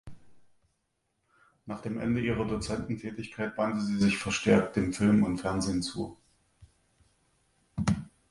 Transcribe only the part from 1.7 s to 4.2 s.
dem Ende ihrer Dozententätigkeit wandte sie sich